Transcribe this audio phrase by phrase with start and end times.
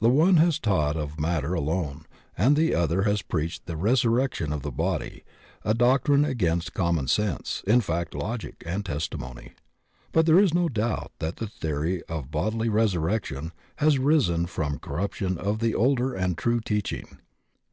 [0.00, 2.06] The one has taught of matter alone
[2.38, 5.24] and the other has preached the resurrection of the body,
[5.64, 9.54] a doctrine against common sense, fact, logic, and testimony.
[10.12, 14.46] But there is no doubt that the theory of the bodily resur rection has arisen
[14.46, 17.18] from the corruption of the older and true teaching.